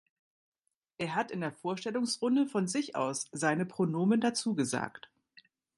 [0.97, 5.11] Er hat in der Vorstellungsrunde von sich aus seine Pronomen dazu gesagt.